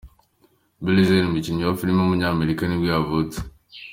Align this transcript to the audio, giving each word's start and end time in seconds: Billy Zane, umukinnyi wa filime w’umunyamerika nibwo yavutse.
Billy 0.83 1.03
Zane, 1.09 1.27
umukinnyi 1.29 1.63
wa 1.65 1.77
filime 1.79 1.99
w’umunyamerika 2.01 2.61
nibwo 2.65 2.87
yavutse. 2.93 3.37